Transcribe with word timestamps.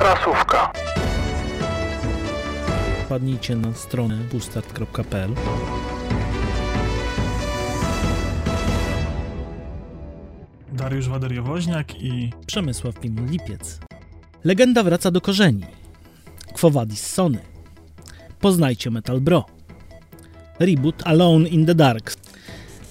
Prasówka. 0.00 0.72
Wpadnijcie 3.04 3.56
na 3.56 3.74
stronę 3.74 4.16
bustart.pl 4.32 5.34
Dariusz 10.72 11.08
Waderiowoźniak 11.08 12.02
i 12.02 12.32
Przemysław 12.46 13.00
Pimon 13.00 13.30
Lipiec. 13.30 13.80
Legenda 14.44 14.82
wraca 14.82 15.10
do 15.10 15.20
korzeni. 15.20 15.64
Quo 16.52 16.70
Vadis 16.70 17.06
Sony. 17.06 17.38
Poznajcie 18.40 18.90
Metal 18.90 19.20
Bro. 19.20 19.44
Reboot 20.58 21.02
Alone 21.06 21.48
in 21.48 21.66
the 21.66 21.74
Dark. 21.74 22.14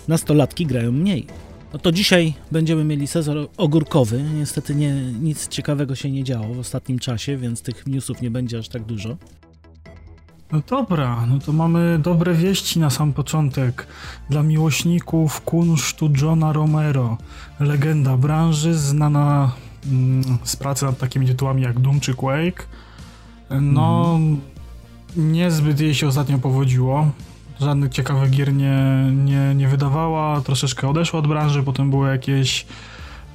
Nastolatki 0.07 0.65
grają 0.65 0.91
mniej. 0.91 1.48
No 1.73 1.79
to 1.79 1.91
dzisiaj 1.91 2.33
będziemy 2.51 2.83
mieli 2.83 3.07
sezon 3.07 3.47
ogórkowy. 3.57 4.23
Niestety 4.35 4.75
nie, 4.75 4.93
nic 5.21 5.47
ciekawego 5.47 5.95
się 5.95 6.11
nie 6.11 6.23
działo 6.23 6.53
w 6.53 6.59
ostatnim 6.59 6.99
czasie, 6.99 7.37
więc 7.37 7.61
tych 7.61 7.87
newsów 7.87 8.21
nie 8.21 8.31
będzie 8.31 8.57
aż 8.57 8.69
tak 8.69 8.83
dużo. 8.83 9.17
No 10.51 10.61
dobra, 10.67 11.25
no 11.25 11.39
to 11.39 11.53
mamy 11.53 11.99
dobre 11.99 12.33
wieści 12.33 12.79
na 12.79 12.89
sam 12.89 13.13
początek. 13.13 13.87
Dla 14.29 14.43
miłośników 14.43 15.41
kunsztu 15.41 16.09
Johna 16.21 16.53
Romero, 16.53 17.17
legenda 17.59 18.17
branży, 18.17 18.73
znana 18.73 19.51
mm, 19.85 20.37
z 20.43 20.55
pracy 20.55 20.85
nad 20.85 20.97
takimi 20.97 21.27
tytułami 21.27 21.61
jak 21.61 21.79
Doom 21.79 21.99
czy 21.99 22.13
Quake. 22.13 22.67
No, 23.61 24.15
mm. 24.15 24.41
niezbyt 25.17 25.79
jej 25.79 25.95
się 25.95 26.07
ostatnio 26.07 26.39
powodziło. 26.39 27.11
Żadnych 27.61 27.91
ciekawych 27.91 28.31
gier 28.31 28.53
nie, 28.53 29.11
nie, 29.25 29.55
nie 29.55 29.67
wydawała, 29.67 30.41
troszeczkę 30.41 30.89
odeszła 30.89 31.19
od 31.19 31.27
branży, 31.27 31.63
potem 31.63 31.89
było 31.89 32.07
jakieś 32.07 32.65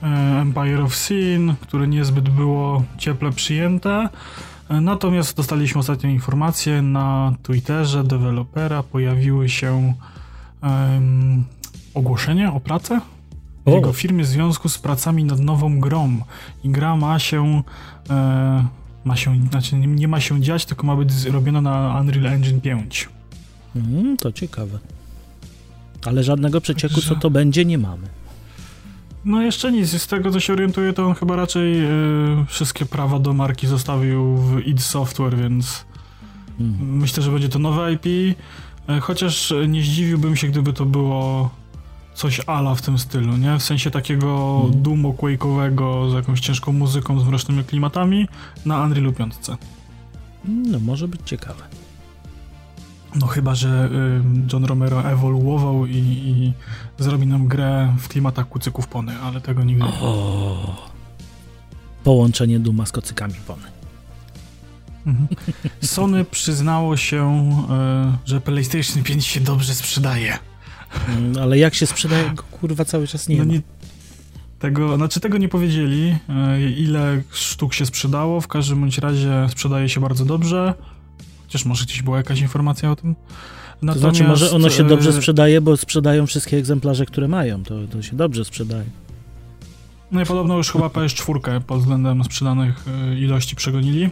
e, 0.03 0.07
Empire 0.41 0.81
of 0.81 0.97
Sin, 0.97 1.55
które 1.61 1.89
niezbyt 1.89 2.29
było 2.29 2.83
cieple 2.99 3.33
przyjęte. 3.33 4.09
Natomiast 4.71 5.37
dostaliśmy 5.37 5.79
ostatnią 5.79 6.11
informację 6.11 6.83
na 6.83 7.35
Twitterze 7.43 8.05
dewelopera 8.05 8.83
pojawiły 8.83 9.49
się 9.49 9.95
um, 10.63 11.45
ogłoszenie 11.95 12.53
o 12.53 12.61
pracę 12.61 13.01
w 13.67 13.71
jego 13.71 13.93
firmie 13.93 14.25
w 14.25 14.27
związku 14.27 14.69
z 14.69 14.79
pracami 14.79 15.25
nad 15.25 15.41
nową 15.41 15.81
grą. 15.81 16.21
I 16.65 16.69
gra 16.69 16.97
ma 16.97 17.19
się 17.19 17.63
e, 18.11 18.65
ma 19.05 19.17
się, 19.17 19.37
znaczy 19.51 19.77
nie, 19.77 19.87
nie, 19.87 20.09
ma 20.09 20.21
się 20.21 20.41
dziać, 20.41 20.67
tylko 20.67 20.87
ma 20.87 20.97
być 20.97 21.13
zrobiona 21.13 21.61
na 21.61 22.01
Unreal 22.01 22.27
Engine 22.27 22.61
5. 22.61 23.09
Mm, 23.77 24.17
to 24.17 24.33
ciekawe. 24.33 24.79
Ale 26.07 26.23
żadnego 26.23 26.61
przecieku, 26.61 27.01
co 27.01 27.17
to 27.17 27.31
będzie, 27.31 27.65
nie 27.65 27.79
mamy. 27.79 28.09
No 29.25 29.43
jeszcze 29.43 29.73
nic, 29.73 30.03
z 30.03 30.07
tego 30.07 30.31
co 30.31 30.41
się 30.41 30.53
orientuję, 30.53 30.93
to 30.93 31.07
on 31.07 31.15
chyba 31.15 31.37
raczej 31.37 31.79
yy, 31.79 32.45
wszystkie 32.49 32.87
prawa 32.87 33.19
do 33.19 33.33
marki 33.33 33.67
zostawił 33.67 34.37
w 34.37 34.61
id 34.67 34.83
Software, 34.83 35.37
więc 35.37 35.85
hmm. 36.59 36.97
myślę, 36.97 37.23
że 37.23 37.31
będzie 37.31 37.49
to 37.49 37.59
nowe 37.59 37.93
IP, 37.93 38.07
yy, 38.07 38.37
chociaż 39.01 39.55
nie 39.69 39.83
zdziwiłbym 39.83 40.37
się, 40.37 40.49
gdyby 40.49 40.73
to 40.73 40.85
było 40.85 41.51
coś 42.15 42.41
ala 42.47 42.75
w 42.75 42.83
tym 42.83 42.99
stylu, 42.99 43.37
nie? 43.37 43.59
W 43.59 43.63
sensie 43.63 43.91
takiego 43.91 44.61
hmm. 44.63 44.83
Doomu 44.83 45.13
Quake'owego 45.13 46.11
z 46.11 46.15
jakąś 46.15 46.41
ciężką 46.41 46.73
muzyką, 46.73 47.21
z 47.21 47.25
mrocznymi 47.25 47.65
klimatami 47.65 48.29
na 48.67 48.83
Unrealu 48.83 49.13
5. 49.13 49.35
No, 50.45 50.79
może 50.79 51.09
być 51.09 51.21
ciekawe. 51.25 51.84
No 53.15 53.27
chyba, 53.27 53.55
że 53.55 53.89
y, 54.47 54.53
John 54.53 54.65
Romero 54.65 55.11
ewoluował 55.11 55.87
i, 55.87 55.97
i 55.97 56.53
zrobi 56.99 57.27
nam 57.27 57.49
grę 57.49 57.95
w 57.99 58.09
klimatach 58.09 58.49
kucyków 58.49 58.87
pony, 58.87 59.19
ale 59.19 59.41
tego 59.41 59.65
nigdy 59.65 59.85
nie 59.85 59.91
o, 59.91 60.89
Połączenie 62.05 62.61
Duma 62.61 62.87
z 62.87 62.93
kocykami 62.93 63.35
pony. 63.47 63.63
Mhm. 65.07 65.29
Sony 65.83 66.25
przyznało 66.25 66.97
się, 66.97 67.51
y, 68.25 68.29
że 68.29 68.41
PlayStation 68.41 69.03
5 69.03 69.27
się 69.27 69.41
dobrze 69.41 69.75
sprzedaje. 69.75 70.39
Mm, 71.09 71.43
ale 71.43 71.59
jak 71.59 71.75
się 71.75 71.87
sprzedaje, 71.87 72.35
kurwa 72.51 72.85
cały 72.85 73.07
czas 73.07 73.29
nie 73.29 73.37
no 73.37 73.45
nie, 73.45 73.61
tego, 74.59 74.97
znaczy 74.97 75.21
tego 75.21 75.39
nie 75.39 75.49
powiedzieli, 75.49 76.17
y, 76.59 76.71
ile 76.71 77.23
sztuk 77.31 77.75
się 77.75 77.87
sprzedało, 77.87 78.41
w 78.41 78.49
każdym 78.49 78.81
bądź 78.81 78.99
razie 78.99 79.47
sprzedaje 79.51 79.89
się 79.89 80.01
bardzo 80.01 80.25
dobrze. 80.25 80.75
Chociaż 81.47 81.65
może 81.65 81.85
gdzieś 81.85 82.03
była 82.03 82.17
jakaś 82.17 82.41
informacja 82.41 82.91
o 82.91 82.97
tym. 82.97 83.15
Natomiast, 83.83 84.03
to 84.03 84.11
znaczy, 84.11 84.29
może 84.29 84.51
ono 84.51 84.71
się 84.71 84.85
dobrze 84.85 85.11
e, 85.11 85.13
sprzedaje, 85.13 85.61
bo 85.61 85.77
sprzedają 85.77 86.27
wszystkie 86.27 86.57
egzemplarze, 86.57 87.07
które 87.07 87.29
mają. 87.29 87.65
To, 87.65 87.75
to 87.93 88.03
się 88.03 88.17
dobrze 88.17 88.45
sprzedaje. 88.45 88.85
No 90.13 90.23
i 90.23 90.27
podobno 90.27 90.57
już 90.57 90.73
chyba 90.73 90.87
PS4 90.87 91.61
pod 91.61 91.81
względem 91.81 92.25
sprzedanych 92.25 92.85
e, 92.89 93.19
ilości 93.19 93.57
przegonili. 93.57 94.11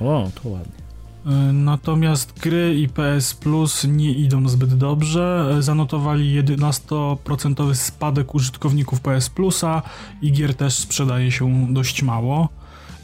O, 0.00 0.30
to 0.42 0.48
ładnie. 0.48 0.82
E, 1.26 1.30
natomiast 1.52 2.40
gry 2.40 2.74
i 2.78 2.88
PS 2.88 3.34
Plus 3.34 3.84
nie 3.84 4.12
idą 4.12 4.48
zbyt 4.48 4.74
dobrze. 4.74 5.56
Zanotowali 5.60 6.42
11% 6.42 7.74
spadek 7.74 8.34
użytkowników 8.34 9.00
PS 9.00 9.30
Plusa 9.30 9.82
i 10.22 10.32
gier 10.32 10.54
też 10.54 10.74
sprzedaje 10.74 11.30
się 11.30 11.66
dość 11.70 12.02
mało. 12.02 12.48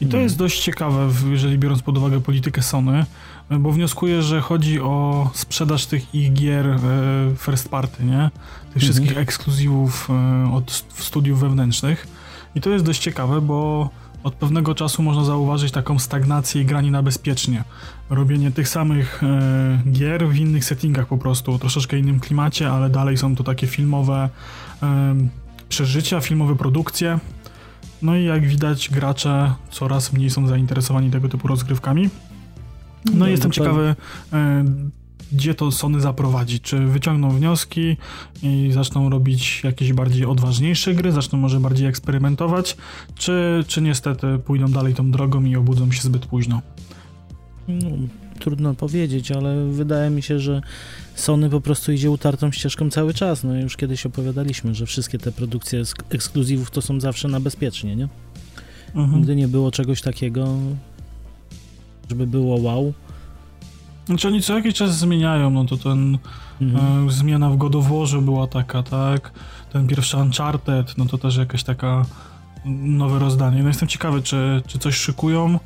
I 0.01 0.05
to 0.05 0.11
hmm. 0.11 0.23
jest 0.23 0.37
dość 0.37 0.63
ciekawe, 0.63 1.09
jeżeli 1.31 1.57
biorąc 1.57 1.81
pod 1.81 1.97
uwagę 1.97 2.21
politykę 2.21 2.61
Sony, 2.61 3.05
bo 3.59 3.71
wnioskuję, 3.71 4.21
że 4.21 4.41
chodzi 4.41 4.79
o 4.79 5.29
sprzedaż 5.33 5.85
tych 5.85 6.15
ich 6.15 6.33
gier 6.33 6.67
e, 6.67 6.79
first 7.37 7.69
party, 7.69 8.03
nie? 8.03 8.29
Tych 8.29 8.65
mhm. 8.65 8.81
wszystkich 8.81 9.17
ekskluzywów 9.17 10.09
e, 10.09 10.53
od 10.53 10.71
studiów 10.97 11.39
wewnętrznych. 11.39 12.07
I 12.55 12.61
to 12.61 12.69
jest 12.69 12.85
dość 12.85 13.01
ciekawe, 13.01 13.41
bo 13.41 13.89
od 14.23 14.33
pewnego 14.33 14.75
czasu 14.75 15.03
można 15.03 15.23
zauważyć 15.23 15.71
taką 15.71 15.99
stagnację 15.99 16.61
i 16.61 16.65
granie 16.65 16.91
na 16.91 17.03
bezpiecznie. 17.03 17.63
Robienie 18.09 18.51
tych 18.51 18.69
samych 18.69 19.23
e, 19.23 19.91
gier 19.91 20.27
w 20.27 20.35
innych 20.35 20.65
settingach 20.65 21.07
po 21.07 21.17
prostu, 21.17 21.53
o 21.53 21.59
troszeczkę 21.59 21.99
innym 21.99 22.19
klimacie, 22.19 22.69
ale 22.71 22.89
dalej 22.89 23.17
są 23.17 23.35
to 23.35 23.43
takie 23.43 23.67
filmowe 23.67 24.29
e, 24.83 25.15
przeżycia, 25.69 26.21
filmowe 26.21 26.55
produkcje. 26.55 27.19
No 28.01 28.15
i 28.15 28.25
jak 28.25 28.47
widać 28.47 28.89
gracze 28.89 29.53
coraz 29.71 30.13
mniej 30.13 30.29
są 30.29 30.47
zainteresowani 30.47 31.11
tego 31.11 31.29
typu 31.29 31.47
rozgrywkami. 31.47 32.09
No, 33.05 33.11
no 33.15 33.27
jestem 33.27 33.51
ciekawy, 33.51 33.95
e, 34.33 34.65
gdzie 35.31 35.53
to 35.53 35.71
Sony 35.71 36.01
zaprowadzi. 36.01 36.59
Czy 36.59 36.79
wyciągną 36.79 37.29
wnioski 37.29 37.97
i 38.43 38.69
zaczną 38.71 39.09
robić 39.09 39.63
jakieś 39.63 39.93
bardziej 39.93 40.25
odważniejsze 40.25 40.93
gry, 40.93 41.11
zaczną 41.11 41.39
może 41.39 41.59
bardziej 41.59 41.87
eksperymentować, 41.87 42.77
czy, 43.15 43.63
czy 43.67 43.81
niestety 43.81 44.39
pójdą 44.45 44.67
dalej 44.67 44.93
tą 44.93 45.11
drogą 45.11 45.43
i 45.43 45.55
obudzą 45.55 45.91
się 45.91 46.01
zbyt 46.01 46.25
późno? 46.25 46.61
No, 47.67 47.89
trudno 48.39 48.73
powiedzieć, 48.73 49.31
ale 49.31 49.65
wydaje 49.65 50.09
mi 50.09 50.21
się, 50.21 50.39
że 50.39 50.61
Sony 51.15 51.49
po 51.49 51.61
prostu 51.61 51.91
idzie 51.91 52.11
utartą 52.11 52.51
ścieżką 52.51 52.89
cały 52.89 53.13
czas. 53.13 53.43
No 53.43 53.55
już 53.55 53.77
kiedyś 53.77 54.05
opowiadaliśmy, 54.05 54.75
że 54.75 54.85
wszystkie 54.85 55.17
te 55.17 55.31
produkcje 55.31 55.83
ekskluzywów 56.09 56.71
to 56.71 56.81
są 56.81 56.99
zawsze 56.99 57.27
na 57.27 57.39
bezpiecznie, 57.39 57.95
nie? 57.95 58.07
Mhm. 58.95 59.21
Gdy 59.21 59.35
nie 59.35 59.47
było 59.47 59.71
czegoś 59.71 60.01
takiego, 60.01 60.57
żeby 62.09 62.27
było 62.27 62.61
wow. 62.61 62.93
Znaczy 64.05 64.27
oni 64.27 64.41
co 64.41 64.55
jakiś 64.55 64.73
czas 64.73 64.97
zmieniają, 64.97 65.49
no 65.49 65.65
to 65.65 65.77
ten 65.77 66.17
mhm. 66.61 67.07
e, 67.07 67.11
zmiana 67.11 67.49
w 67.49 67.57
Godoworze 67.57 68.21
była 68.21 68.47
taka, 68.47 68.83
tak? 68.83 69.31
Ten 69.73 69.87
pierwszy 69.87 70.17
Uncharted, 70.17 70.97
no 70.97 71.05
to 71.05 71.17
też 71.17 71.37
jakaś 71.37 71.63
taka 71.63 72.05
nowe 72.65 73.19
rozdanie. 73.19 73.61
No 73.61 73.67
jestem 73.67 73.87
ciekawy, 73.87 74.21
czy, 74.21 74.61
czy 74.67 74.79
coś 74.79 74.95
szykują, 74.95 75.59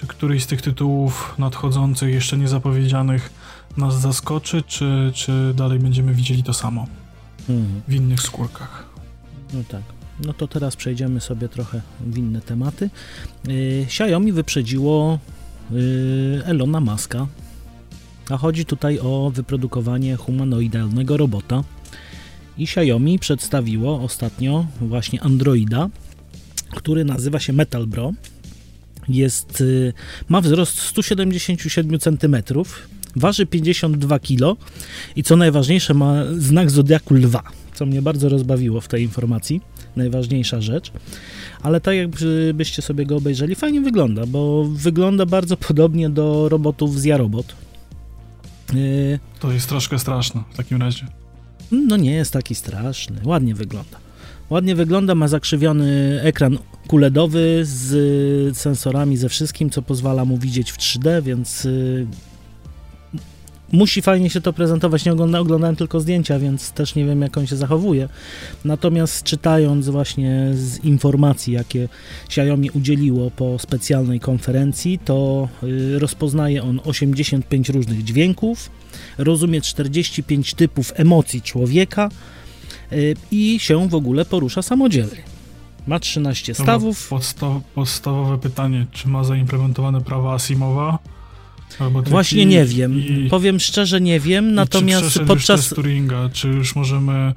czy 0.00 0.06
któryś 0.06 0.44
z 0.44 0.46
tych 0.46 0.62
tytułów 0.62 1.34
nadchodzących, 1.38 2.14
jeszcze 2.14 2.38
niezapowiedzianych 2.38 3.30
nas 3.76 4.00
zaskoczy, 4.00 4.62
czy, 4.66 5.12
czy 5.14 5.54
dalej 5.56 5.78
będziemy 5.78 6.14
widzieli 6.14 6.42
to 6.42 6.54
samo 6.54 6.86
mhm. 7.48 7.80
w 7.88 7.94
innych 7.94 8.20
skórkach. 8.20 8.86
No 9.54 9.60
tak. 9.68 9.82
No 10.24 10.32
to 10.32 10.48
teraz 10.48 10.76
przejdziemy 10.76 11.20
sobie 11.20 11.48
trochę 11.48 11.82
w 12.00 12.18
inne 12.18 12.40
tematy. 12.40 12.90
Yy, 13.48 13.82
Xiaomi 13.82 14.32
wyprzedziło 14.32 15.18
Y, 15.72 16.42
Elona 16.44 16.80
Muska. 16.80 17.26
A 18.30 18.36
chodzi 18.36 18.64
tutaj 18.64 18.98
o 18.98 19.30
wyprodukowanie 19.34 20.16
humanoidalnego 20.16 21.16
robota. 21.16 21.64
I 22.58 22.64
Xiaomi 22.64 23.18
przedstawiło 23.18 24.00
ostatnio 24.00 24.66
właśnie 24.80 25.22
Androida, 25.22 25.88
który 26.70 27.04
nazywa 27.04 27.40
się 27.40 27.52
Metal 27.52 27.86
Bro. 27.86 28.12
Jest, 29.08 29.60
y, 29.60 29.92
ma 30.28 30.40
wzrost 30.40 30.78
177 30.78 31.98
cm, 31.98 32.36
waży 33.16 33.46
52 33.46 34.18
kg 34.18 34.56
i 35.16 35.22
co 35.22 35.36
najważniejsze 35.36 35.94
ma 35.94 36.24
znak 36.38 36.70
zodiaku 36.70 37.14
lwa, 37.14 37.42
co 37.74 37.86
mnie 37.86 38.02
bardzo 38.02 38.28
rozbawiło 38.28 38.80
w 38.80 38.88
tej 38.88 39.02
informacji 39.02 39.60
najważniejsza 39.96 40.60
rzecz. 40.60 40.92
Ale 41.62 41.80
tak 41.80 41.94
jakbyście 41.94 42.82
sobie 42.82 43.06
go 43.06 43.16
obejrzeli, 43.16 43.54
fajnie 43.54 43.80
wygląda, 43.80 44.26
bo 44.26 44.64
wygląda 44.64 45.26
bardzo 45.26 45.56
podobnie 45.56 46.10
do 46.10 46.48
robotów 46.48 47.00
z 47.00 47.04
Jarobot. 47.04 47.54
Yy, 48.72 49.18
to 49.40 49.52
jest 49.52 49.68
troszkę 49.68 49.98
straszne 49.98 50.42
w 50.52 50.56
takim 50.56 50.80
razie. 50.80 51.06
No 51.70 51.96
nie 51.96 52.12
jest 52.12 52.32
taki 52.32 52.54
straszny, 52.54 53.20
ładnie 53.24 53.54
wygląda. 53.54 54.07
Ładnie 54.50 54.74
wygląda, 54.74 55.14
ma 55.14 55.28
zakrzywiony 55.28 56.20
ekran 56.22 56.58
kuledowy 56.86 57.60
z 57.62 58.58
sensorami, 58.58 59.16
ze 59.16 59.28
wszystkim, 59.28 59.70
co 59.70 59.82
pozwala 59.82 60.24
mu 60.24 60.38
widzieć 60.38 60.72
w 60.72 60.78
3D, 60.78 61.22
więc 61.22 61.64
y, 61.64 62.06
musi 63.72 64.02
fajnie 64.02 64.30
się 64.30 64.40
to 64.40 64.52
prezentować. 64.52 65.04
Nie 65.04 65.12
ogląda, 65.12 65.38
oglądałem 65.38 65.76
tylko 65.76 66.00
zdjęcia, 66.00 66.38
więc 66.38 66.70
też 66.70 66.94
nie 66.94 67.04
wiem, 67.04 67.22
jak 67.22 67.38
on 67.38 67.46
się 67.46 67.56
zachowuje. 67.56 68.08
Natomiast 68.64 69.22
czytając 69.22 69.88
właśnie 69.88 70.50
z 70.54 70.84
informacji, 70.84 71.52
jakie 71.52 71.88
Xiaomi 72.26 72.70
udzieliło 72.70 73.30
po 73.30 73.58
specjalnej 73.58 74.20
konferencji, 74.20 74.98
to 75.04 75.48
y, 75.62 75.98
rozpoznaje 75.98 76.62
on 76.62 76.80
85 76.84 77.68
różnych 77.68 78.04
dźwięków, 78.04 78.70
rozumie 79.18 79.60
45 79.60 80.54
typów 80.54 80.92
emocji 80.96 81.42
człowieka 81.42 82.08
i 83.30 83.58
się 83.60 83.88
w 83.88 83.94
ogóle 83.94 84.24
porusza 84.24 84.62
samodzielnie. 84.62 85.22
Ma 85.86 85.98
13 85.98 86.54
stawów. 86.54 87.08
Podsta 87.08 87.60
podstawowe 87.74 88.38
pytanie, 88.38 88.86
czy 88.92 89.08
ma 89.08 89.24
zaimplementowane 89.24 90.00
prawa 90.00 90.34
Asimowa? 90.34 90.98
Właśnie 92.04 92.46
nie 92.46 92.64
wiem. 92.64 92.98
I, 92.98 93.28
Powiem 93.30 93.60
szczerze, 93.60 94.00
nie 94.00 94.20
wiem. 94.20 94.54
Natomiast 94.54 95.10
czy 95.10 95.20
podczas. 95.20 95.70
Już 95.70 95.76
Turinga, 95.76 96.28
czy 96.32 96.48
już 96.48 96.76
możemy 96.76 97.12
e, 97.12 97.32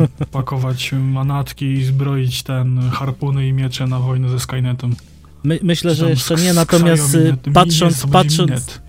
pakować 0.32 0.92
manatki 0.92 1.64
i 1.64 1.84
zbroić 1.84 2.42
ten 2.42 2.90
harpuny 2.90 3.48
i 3.48 3.52
miecze 3.52 3.86
na 3.86 4.00
wojnę 4.00 4.28
ze 4.28 4.40
Skynetem? 4.40 4.96
My, 5.44 5.58
myślę, 5.62 5.94
że 5.94 6.10
jeszcze 6.10 6.34
nie, 6.34 6.52
natomiast 6.52 7.16
patrząc, 7.54 8.06
patrząc, 8.06 8.80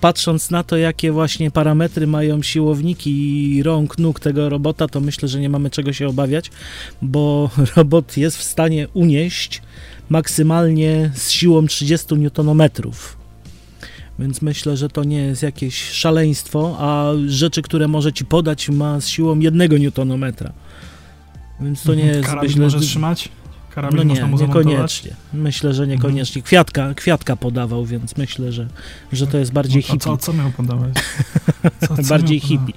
patrząc 0.00 0.50
na 0.50 0.62
to, 0.62 0.76
jakie 0.76 1.12
właśnie 1.12 1.50
parametry 1.50 2.06
mają 2.06 2.42
siłowniki 2.42 3.62
rąk, 3.62 3.98
nóg 3.98 4.20
tego 4.20 4.48
robota, 4.48 4.88
to 4.88 5.00
myślę, 5.00 5.28
że 5.28 5.40
nie 5.40 5.48
mamy 5.48 5.70
czego 5.70 5.92
się 5.92 6.08
obawiać, 6.08 6.50
bo 7.02 7.50
robot 7.76 8.16
jest 8.16 8.36
w 8.36 8.42
stanie 8.42 8.88
unieść 8.94 9.62
maksymalnie 10.08 11.10
z 11.14 11.30
siłą 11.30 11.66
30 11.66 12.14
Nm. 12.14 12.62
Więc 14.18 14.42
myślę, 14.42 14.76
że 14.76 14.88
to 14.88 15.04
nie 15.04 15.18
jest 15.18 15.42
jakieś 15.42 15.90
szaleństwo, 15.90 16.76
a 16.78 17.12
rzeczy, 17.26 17.62
które 17.62 17.88
może 17.88 18.12
ci 18.12 18.24
podać, 18.24 18.68
ma 18.68 19.00
z 19.00 19.08
siłą 19.08 19.38
jednego 19.38 19.78
newtonometra. 19.78 20.52
Więc 21.60 21.82
to 21.82 21.94
nie 21.94 22.02
mhm. 22.02 22.18
jest. 22.18 22.28
Karabin 22.28 22.48
myślę, 22.48 22.62
może 22.62 22.80
trzymać? 22.80 23.28
Karabin 23.70 23.98
no 23.98 24.14
nie, 24.14 24.46
niekoniecznie. 24.46 25.16
Myślę, 25.32 25.74
że 25.74 25.86
niekoniecznie. 25.86 26.42
Kwiatka, 26.42 26.94
kwiatka 26.94 27.36
podawał, 27.36 27.84
więc 27.84 28.16
myślę, 28.16 28.52
że, 28.52 28.68
że 29.12 29.26
to 29.26 29.38
jest 29.38 29.52
bardziej 29.52 29.82
no, 29.82 29.92
hippie. 29.92 30.04
Co, 30.04 30.16
co 30.16 30.32
miał 30.32 30.50
podawać? 30.50 30.94
Co, 31.80 31.96
co 31.96 32.02
bardziej 32.02 32.40
miał 32.40 32.48
hippie. 32.48 32.72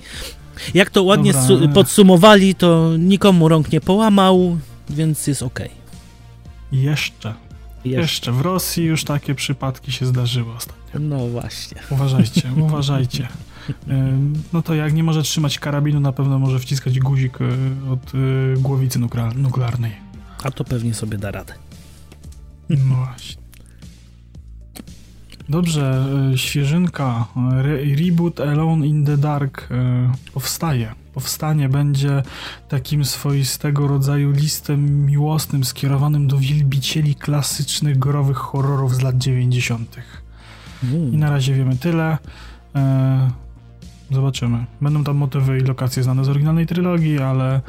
Jak 0.74 0.90
to 0.90 1.04
ładnie 1.04 1.34
Dobra, 1.34 1.68
podsumowali, 1.68 2.56
to 2.56 2.98
nikomu 3.00 3.48
rąk 3.48 3.72
nie 3.72 3.82
połamał, 3.82 4.58
więc 4.90 5.28
jest 5.28 5.44
ok. 5.44 5.60
Jeszcze. 6.72 7.34
Jeszcze. 7.86 8.02
Jeszcze. 8.02 8.32
W 8.32 8.42
Rosji 8.42 8.84
już 8.84 9.04
takie 9.04 9.36
przypadki 9.36 9.92
się 9.92 10.06
zdarzyły 10.06 10.54
ostatnio. 10.54 11.00
No 11.00 11.28
właśnie. 11.28 11.82
Uważajcie, 11.90 12.52
uważajcie. 12.68 13.28
No 14.54 14.62
to 14.62 14.76
jak 14.76 14.94
nie 14.94 15.04
może 15.04 15.24
trzymać 15.24 15.60
karabinu, 15.60 16.00
na 16.00 16.12
pewno 16.12 16.40
może 16.40 16.60
wciskać 16.60 17.00
guzik 17.00 17.40
e, 17.42 17.46
od 17.92 18.12
e, 18.16 18.18
głowicy 18.60 19.00
nuklearnej. 19.36 20.11
A 20.44 20.52
to 20.52 20.64
pewnie 20.64 20.94
sobie 20.94 21.18
da 21.18 21.32
radę. 21.32 21.54
No 22.70 22.96
właśnie. 22.96 23.42
Dobrze, 25.50 26.06
e, 26.34 26.38
świeżynka. 26.38 27.28
Re 27.52 27.96
reboot 27.96 28.40
Alone 28.40 28.88
in 28.88 29.06
the 29.06 29.18
Dark 29.18 29.70
powstaje 30.34 30.96
powstanie 31.14 31.70
będzie 31.70 32.24
takim 32.70 33.06
swoistego 33.06 33.88
rodzaju 33.88 34.32
listem 34.32 35.06
miłosnym 35.06 35.64
skierowanym 35.64 36.28
do 36.28 36.38
wielbicieli 36.38 37.16
klasycznych 37.16 38.00
gorowych 38.00 38.38
horrorów 38.38 38.96
z 38.96 39.02
lat 39.02 39.18
90. 39.18 39.98
Mm. 40.84 41.14
I 41.14 41.18
na 41.18 41.30
razie 41.30 41.54
wiemy 41.54 41.78
tyle. 41.78 42.18
E, 42.76 43.32
zobaczymy. 44.12 44.66
Będą 44.82 45.04
tam 45.04 45.18
motywy 45.18 45.58
i 45.58 45.62
lokacje 45.62 46.04
znane 46.04 46.26
z 46.26 46.30
oryginalnej 46.30 46.68
trylogii, 46.68 47.20
ale 47.20 47.56
e, 47.56 47.62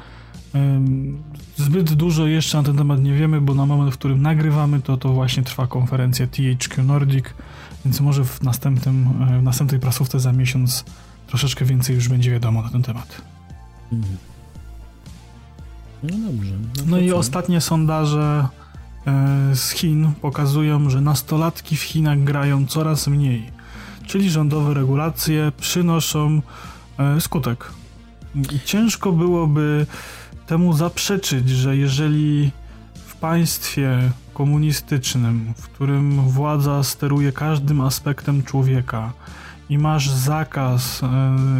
zbyt 1.56 1.92
dużo 1.92 2.26
jeszcze 2.26 2.58
na 2.58 2.64
ten 2.64 2.76
temat 2.76 3.02
nie 3.02 3.14
wiemy, 3.14 3.40
bo 3.40 3.54
na 3.54 3.66
moment, 3.66 3.94
w 3.94 3.98
którym 3.98 4.22
nagrywamy, 4.22 4.80
to 4.80 4.96
to 4.96 5.12
właśnie 5.12 5.42
trwa 5.42 5.66
konferencja 5.66 6.26
THQ 6.26 6.82
Nordic, 6.82 7.24
więc 7.84 8.00
może 8.00 8.24
w, 8.24 8.42
następnym, 8.42 9.08
e, 9.30 9.38
w 9.38 9.42
następnej 9.42 9.80
prasówce 9.80 10.20
za 10.20 10.32
miesiąc 10.32 10.84
troszeczkę 11.26 11.64
więcej 11.64 11.94
już 11.94 12.08
będzie 12.08 12.30
wiadomo 12.30 12.62
na 12.62 12.70
ten 12.70 12.82
temat. 12.82 13.22
Mhm. 13.92 14.16
No 16.02 16.32
dobrze. 16.32 16.52
No, 16.76 16.82
no 16.86 16.98
i 16.98 17.10
co? 17.10 17.16
ostatnie 17.16 17.60
sondaże 17.60 18.48
e, 19.06 19.56
z 19.56 19.70
Chin 19.70 20.12
pokazują, 20.20 20.90
że 20.90 21.00
nastolatki 21.00 21.76
w 21.76 21.82
Chinach 21.82 22.24
grają 22.24 22.66
coraz 22.66 23.06
mniej, 23.06 23.50
czyli 24.06 24.30
rządowe 24.30 24.74
regulacje 24.74 25.52
przynoszą 25.60 26.42
e, 26.98 27.20
skutek. 27.20 27.72
I 28.52 28.60
ciężko 28.64 29.12
byłoby 29.12 29.86
temu 30.46 30.72
zaprzeczyć, 30.72 31.48
że 31.48 31.76
jeżeli 31.76 32.50
w 32.94 33.16
państwie 33.16 33.98
komunistycznym, 34.34 35.54
w 35.56 35.68
którym 35.68 36.20
władza 36.20 36.82
steruje 36.82 37.32
każdym 37.32 37.80
aspektem 37.80 38.42
człowieka, 38.42 39.12
i 39.72 39.78
masz 39.78 40.10
zakaz 40.10 41.02
e, 41.02 41.08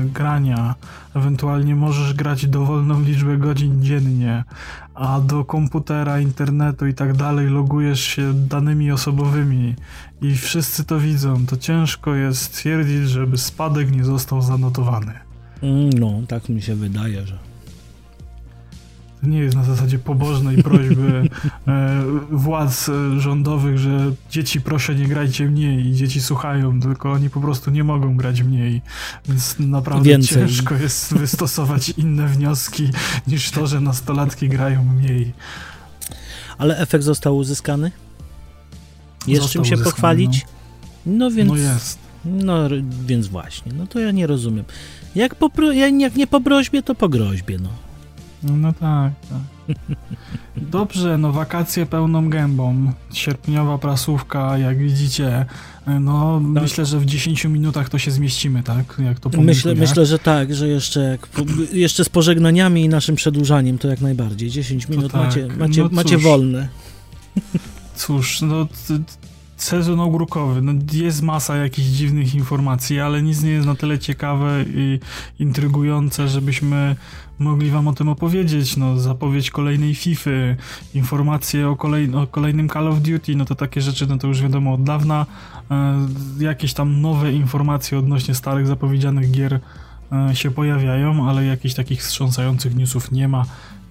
grania, 0.04 0.74
ewentualnie 1.14 1.76
możesz 1.76 2.14
grać 2.14 2.46
dowolną 2.46 3.02
liczbę 3.02 3.36
godzin 3.36 3.82
dziennie, 3.82 4.44
a 4.94 5.20
do 5.20 5.44
komputera, 5.44 6.20
internetu 6.20 6.86
i 6.86 6.94
tak 6.94 7.16
dalej 7.16 7.46
logujesz 7.46 8.00
się 8.00 8.34
danymi 8.34 8.92
osobowymi 8.92 9.74
i 10.22 10.36
wszyscy 10.36 10.84
to 10.84 11.00
widzą, 11.00 11.46
to 11.46 11.56
ciężko 11.56 12.14
jest 12.14 12.42
stwierdzić, 12.42 13.08
żeby 13.08 13.38
spadek 13.38 13.96
nie 13.96 14.04
został 14.04 14.42
zanotowany. 14.42 15.12
Mm, 15.62 15.90
no, 15.90 16.12
tak 16.28 16.48
mi 16.48 16.62
się 16.62 16.74
wydaje, 16.74 17.26
że 17.26 17.51
to 19.22 19.28
nie 19.28 19.38
jest 19.38 19.56
na 19.56 19.64
zasadzie 19.64 19.98
pobożnej 19.98 20.62
prośby 20.62 21.12
e, 21.68 22.02
władz 22.30 22.90
rządowych, 23.18 23.78
że 23.78 24.12
dzieci 24.30 24.60
proszę 24.60 24.94
nie 24.94 25.08
grajcie 25.08 25.44
mniej 25.44 25.86
i 25.86 25.94
dzieci 25.94 26.20
słuchają, 26.20 26.80
tylko 26.80 27.12
oni 27.12 27.30
po 27.30 27.40
prostu 27.40 27.70
nie 27.70 27.84
mogą 27.84 28.16
grać 28.16 28.42
mniej. 28.42 28.82
Więc 29.28 29.58
naprawdę 29.58 30.08
Więcej. 30.08 30.38
ciężko 30.38 30.74
jest 30.74 31.14
wystosować 31.14 31.88
inne 31.88 32.26
wnioski 32.26 32.90
niż 33.26 33.50
to, 33.50 33.66
że 33.66 33.80
nastolatki 33.80 34.48
grają 34.48 34.84
mniej. 34.84 35.32
Ale 36.58 36.78
efekt 36.78 37.04
został 37.04 37.36
uzyskany? 37.36 37.92
Jest 39.26 39.42
został 39.42 39.62
czym 39.62 39.70
się 39.70 39.74
uzyskany, 39.74 39.94
pochwalić? 39.94 40.46
No. 41.06 41.12
no 41.16 41.30
więc. 41.30 41.48
No 41.50 41.56
jest. 41.56 41.98
No 42.24 42.68
więc 43.06 43.26
właśnie, 43.26 43.72
no 43.72 43.86
to 43.86 43.98
ja 43.98 44.10
nie 44.10 44.26
rozumiem. 44.26 44.64
Jak, 45.14 45.34
po, 45.34 45.62
jak 45.72 46.16
nie 46.16 46.26
po 46.26 46.40
prośbie, 46.40 46.82
to 46.82 46.94
po 46.94 47.08
groźbie, 47.08 47.58
no. 47.58 47.68
No 48.44 48.72
tak, 48.72 49.12
tak. 49.30 49.76
Dobrze, 50.56 51.18
no 51.18 51.32
wakacje 51.32 51.86
pełną 51.86 52.30
gębą. 52.30 52.92
Sierpniowa 53.12 53.78
prasówka, 53.78 54.58
jak 54.58 54.78
widzicie, 54.78 55.46
no 56.00 56.40
tak. 56.54 56.62
myślę, 56.62 56.86
że 56.86 56.98
w 56.98 57.06
10 57.06 57.44
minutach 57.44 57.88
to 57.88 57.98
się 57.98 58.10
zmieścimy, 58.10 58.62
tak? 58.62 58.96
Jak 59.04 59.20
to 59.20 59.30
myślę, 59.40 59.74
myślę, 59.74 60.06
że 60.06 60.18
tak, 60.18 60.54
że 60.54 60.68
jeszcze, 60.68 61.00
jak, 61.00 61.28
jeszcze 61.72 62.04
z 62.04 62.08
pożegnaniami 62.08 62.84
i 62.84 62.88
naszym 62.88 63.16
przedłużaniem 63.16 63.78
to 63.78 63.88
jak 63.88 64.00
najbardziej. 64.00 64.50
10 64.50 64.88
minut 64.88 65.12
tak. 65.12 65.20
macie, 65.20 65.48
macie, 65.58 65.82
no 65.82 65.88
macie 65.92 66.18
wolne. 66.18 66.68
Cóż, 67.96 68.42
no 68.42 68.66
sezon 69.56 70.00
ogórkowy, 70.00 70.62
no 70.62 70.72
jest 70.92 71.22
masa 71.22 71.56
jakichś 71.56 71.88
dziwnych 71.88 72.34
informacji, 72.34 73.00
ale 73.00 73.22
nic 73.22 73.42
nie 73.42 73.50
jest 73.50 73.66
na 73.66 73.74
tyle 73.74 73.98
ciekawe 73.98 74.64
i 74.74 75.00
intrygujące, 75.38 76.28
żebyśmy 76.28 76.96
mogli 77.38 77.70
wam 77.70 77.88
o 77.88 77.92
tym 77.92 78.08
opowiedzieć. 78.08 78.76
No, 78.76 78.98
zapowiedź 78.98 79.50
kolejnej 79.50 79.94
FIFA, 79.94 80.30
informacje 80.94 81.68
o, 81.68 81.76
kolej, 81.76 82.14
o 82.14 82.26
kolejnym 82.26 82.68
Call 82.68 82.88
of 82.88 83.00
Duty, 83.00 83.36
no 83.36 83.44
to 83.44 83.54
takie 83.54 83.80
rzeczy, 83.80 84.06
no 84.06 84.18
to 84.18 84.26
już 84.26 84.42
wiadomo 84.42 84.74
od 84.74 84.82
dawna. 84.82 85.26
E, 85.70 86.08
jakieś 86.38 86.74
tam 86.74 87.00
nowe 87.00 87.32
informacje 87.32 87.98
odnośnie 87.98 88.34
starych 88.34 88.66
zapowiedzianych 88.66 89.30
gier 89.30 89.60
e, 90.12 90.36
się 90.36 90.50
pojawiają, 90.50 91.28
ale 91.28 91.44
jakichś 91.44 91.74
takich 91.74 92.00
wstrząsających 92.00 92.74
newsów 92.74 93.12
nie 93.12 93.28
ma. 93.28 93.44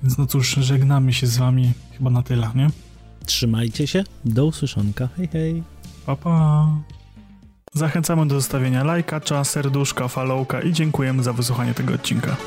Więc 0.04 0.18
no 0.18 0.26
cóż, 0.26 0.56
żegnamy 0.56 1.14
się 1.14 1.28
z 1.28 1.38
wami 1.38 1.72
chyba 1.98 2.10
na 2.10 2.24
tyle, 2.24 2.50
nie? 2.56 2.91
Trzymajcie 3.26 3.88
się, 3.88 4.04
do 4.26 4.46
usłyszonka, 4.46 5.10
hej 5.18 5.28
hej. 5.28 5.64
Pa, 6.06 6.16
pa. 6.16 6.68
Zachęcamy 7.74 8.28
do 8.28 8.36
zostawienia 8.36 8.84
lajka, 8.84 9.22
serduszka, 9.44 10.08
followka 10.08 10.62
i 10.62 10.74
dziękujemy 10.74 11.24
za 11.24 11.34
wysłuchanie 11.34 11.74
tego 11.74 11.94
odcinka. 11.94 12.38